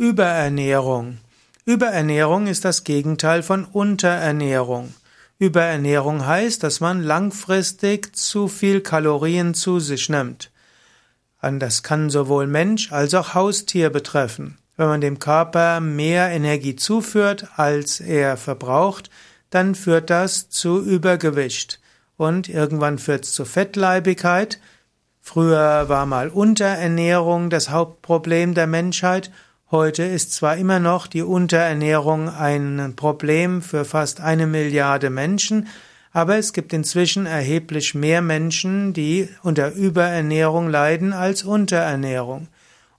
[0.00, 1.18] Überernährung.
[1.66, 4.94] Überernährung ist das Gegenteil von Unterernährung.
[5.38, 10.50] Überernährung heißt, dass man langfristig zu viel Kalorien zu sich nimmt.
[11.42, 14.56] Das kann sowohl Mensch als auch Haustier betreffen.
[14.78, 19.10] Wenn man dem Körper mehr Energie zuführt, als er verbraucht,
[19.50, 21.78] dann führt das zu Übergewicht.
[22.16, 24.60] Und irgendwann führt es zu Fettleibigkeit.
[25.20, 29.30] Früher war mal Unterernährung das Hauptproblem der Menschheit
[29.72, 35.68] Heute ist zwar immer noch die Unterernährung ein Problem für fast eine Milliarde Menschen,
[36.12, 42.48] aber es gibt inzwischen erheblich mehr Menschen, die unter Überernährung leiden als Unterernährung.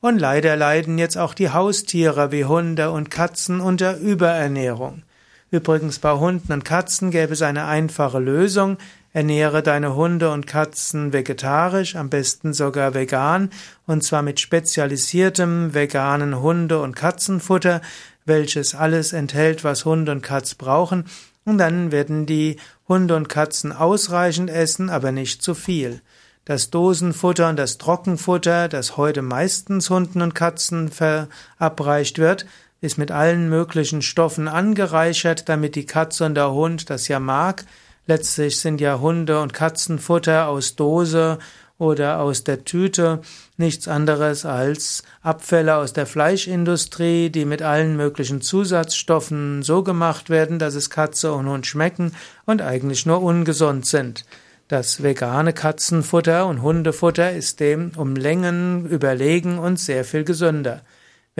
[0.00, 5.02] Und leider leiden jetzt auch die Haustiere wie Hunde und Katzen unter Überernährung.
[5.50, 8.78] Übrigens bei Hunden und Katzen gäbe es eine einfache Lösung.
[9.12, 13.50] Ernähre deine Hunde und Katzen vegetarisch, am besten sogar vegan,
[13.86, 17.80] und zwar mit spezialisiertem veganen Hunde- und Katzenfutter,
[18.24, 21.06] welches alles enthält, was Hunde und Katz brauchen,
[21.44, 26.00] und dann werden die Hunde und Katzen ausreichend essen, aber nicht zu viel.
[26.44, 32.46] Das Dosenfutter und das Trockenfutter, das heute meistens Hunden und Katzen verabreicht wird,
[32.80, 37.64] ist mit allen möglichen Stoffen angereichert, damit die Katze und der Hund das ja mag,
[38.10, 41.38] Letztlich sind ja Hunde- und Katzenfutter aus Dose
[41.78, 43.20] oder aus der Tüte
[43.56, 50.58] nichts anderes als Abfälle aus der Fleischindustrie, die mit allen möglichen Zusatzstoffen so gemacht werden,
[50.58, 52.10] dass es Katze und Hund schmecken
[52.46, 54.24] und eigentlich nur ungesund sind.
[54.66, 60.82] Das vegane Katzenfutter und Hundefutter ist dem um Längen überlegen und sehr viel gesünder.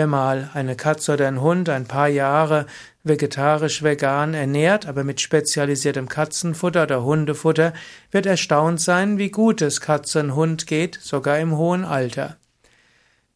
[0.01, 2.65] Wer mal eine Katze oder einen Hund ein paar Jahre
[3.05, 7.75] vegetarisch-vegan ernährt, aber mit spezialisiertem Katzenfutter oder Hundefutter,
[8.11, 12.39] wird erstaunt sein, wie gut es Katze und Hund geht, sogar im hohen Alter.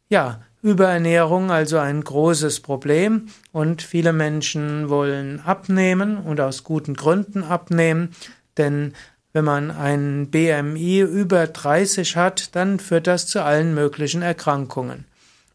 [0.09, 7.45] Ja, Überernährung also ein großes Problem und viele Menschen wollen abnehmen und aus guten Gründen
[7.45, 8.17] abnehmen,
[8.57, 8.95] denn
[9.35, 15.05] wenn man ein BMI über 30 hat, dann führt das zu allen möglichen Erkrankungen.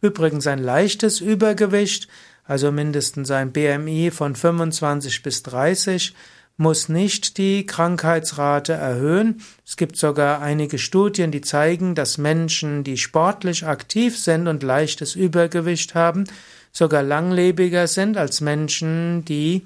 [0.02, 2.08] Übrigens ein leichtes Übergewicht,
[2.46, 6.14] also mindestens ein BMI von 25 bis 30,
[6.60, 9.42] muss nicht die Krankheitsrate erhöhen.
[9.66, 15.16] Es gibt sogar einige Studien, die zeigen, dass Menschen, die sportlich aktiv sind und leichtes
[15.16, 16.26] Übergewicht haben,
[16.72, 19.64] sogar langlebiger sind als Menschen, die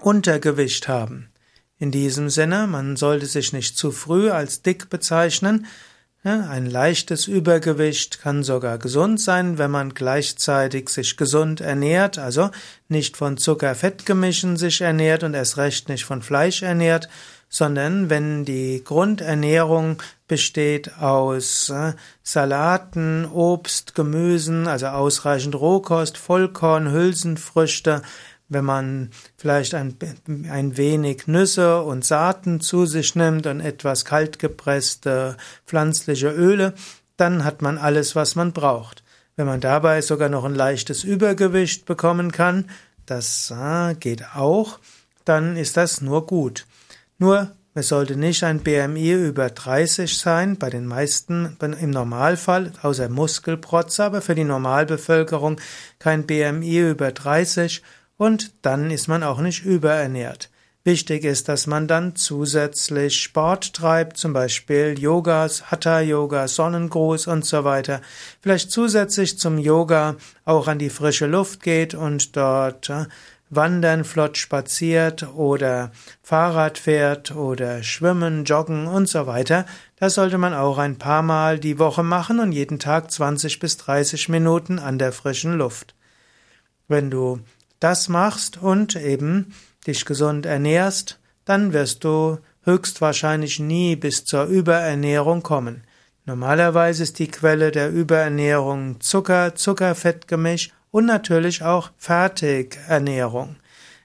[0.00, 1.28] Untergewicht haben.
[1.78, 5.66] In diesem Sinne, man sollte sich nicht zu früh als dick bezeichnen,
[6.26, 12.50] ein leichtes Übergewicht kann sogar gesund sein, wenn man gleichzeitig sich gesund ernährt, also
[12.88, 17.08] nicht von Zucker-Fettgemischen sich ernährt und erst recht nicht von Fleisch ernährt,
[17.48, 21.92] sondern wenn die Grundernährung besteht aus äh,
[22.24, 28.02] Salaten, Obst, Gemüsen, also ausreichend Rohkost, Vollkorn, Hülsenfrüchte,
[28.48, 29.96] wenn man vielleicht ein,
[30.48, 35.36] ein wenig Nüsse und Saaten zu sich nimmt und etwas kaltgepresste
[35.66, 36.74] pflanzliche Öle,
[37.16, 39.02] dann hat man alles, was man braucht.
[39.36, 42.70] Wenn man dabei sogar noch ein leichtes Übergewicht bekommen kann,
[43.04, 44.78] das ah, geht auch,
[45.24, 46.66] dann ist das nur gut.
[47.18, 53.10] Nur, es sollte nicht ein BMI über 30 sein, bei den meisten im Normalfall, außer
[53.10, 55.60] Muskelprotze, aber für die Normalbevölkerung
[55.98, 57.82] kein BMI über 30
[58.16, 60.50] und dann ist man auch nicht überernährt.
[60.86, 67.64] Wichtig ist, dass man dann zusätzlich Sport treibt, zum Beispiel Yogas, Hatha-Yoga, Sonnengruß und so
[67.64, 68.00] weiter.
[68.40, 73.06] Vielleicht zusätzlich zum Yoga auch an die frische Luft geht und dort äh,
[73.50, 75.90] wandern, flott spaziert oder
[76.22, 79.66] Fahrrad fährt oder schwimmen, joggen und so weiter.
[79.96, 83.76] Das sollte man auch ein paar Mal die Woche machen und jeden Tag 20 bis
[83.76, 85.96] 30 Minuten an der frischen Luft.
[86.86, 87.40] Wenn du
[87.80, 89.54] das machst und eben
[89.86, 95.84] dich gesund ernährst, dann wirst du höchstwahrscheinlich nie bis zur Überernährung kommen.
[96.24, 103.56] Normalerweise ist die Quelle der Überernährung Zucker, Zuckerfettgemisch und natürlich auch Fertigernährung.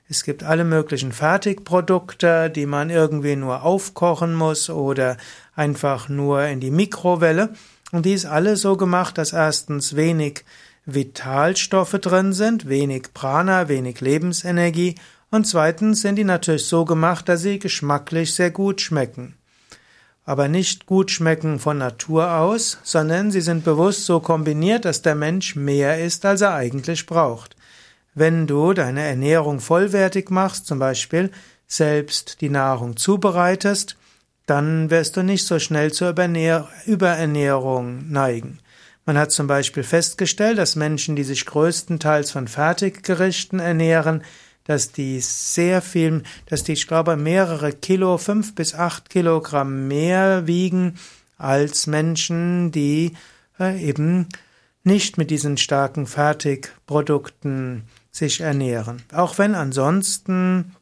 [0.08, 5.18] Es gibt alle möglichen Fertigprodukte, die man irgendwie nur aufkochen muss oder
[5.56, 7.54] einfach nur in die Mikrowelle.
[7.92, 10.44] Und die ist alle so gemacht, dass erstens wenig
[10.86, 14.96] Vitalstoffe drin sind, wenig Prana, wenig Lebensenergie
[15.30, 19.36] und zweitens sind die natürlich so gemacht, dass sie geschmacklich sehr gut schmecken.
[20.26, 25.16] Aber nicht gut schmecken von Natur aus, sondern sie sind bewusst so kombiniert, dass der
[25.16, 27.56] Mensch mehr isst, als er eigentlich braucht.
[28.14, 31.32] Wenn du deine Ernährung vollwertig machst, zum Beispiel
[31.66, 33.96] selbst die Nahrung zubereitest,
[34.46, 36.10] dann wirst du nicht so schnell zur
[36.86, 38.60] Überernährung neigen.
[39.06, 44.24] Man hat zum Beispiel festgestellt, dass Menschen, die sich größtenteils von Fertiggerichten ernähren,
[44.66, 50.46] dass die sehr viel, dass die, ich glaube, mehrere Kilo, fünf bis acht Kilogramm mehr
[50.46, 51.00] wiegen
[51.38, 53.14] als Menschen, die
[53.60, 54.30] äh, eben
[54.84, 59.02] nicht mit diesen starken Fertigprodukten sich ernähren.
[59.14, 60.76] Auch wenn ansonsten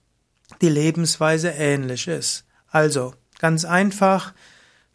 [0.62, 2.46] die Lebensweise ähnlich ist.
[2.70, 4.34] Also, ganz einfach,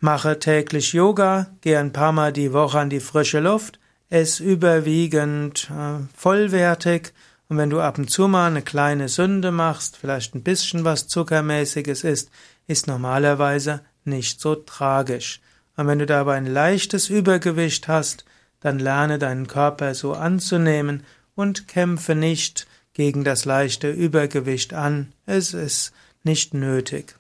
[0.01, 3.79] mache täglich Yoga, gehe ein paar Mal die Woche an die frische Luft,
[4.11, 7.13] ess überwiegend äh, vollwertig
[7.49, 11.09] und wenn du ab und zu mal eine kleine Sünde machst, vielleicht ein bisschen was
[11.09, 12.31] Zuckermäßiges isst,
[12.67, 15.41] ist normalerweise nicht so tragisch.
[15.77, 18.25] Und wenn du dabei ein leichtes Übergewicht hast,
[18.61, 21.05] dann lerne deinen Körper so anzunehmen
[21.35, 25.13] und kämpfe nicht gegen das leichte Übergewicht an.
[25.27, 25.93] Es ist
[26.23, 27.17] nicht nötig.